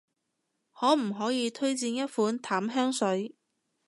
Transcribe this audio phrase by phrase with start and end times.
[0.73, 3.35] 可唔可以推薦一款淡香水？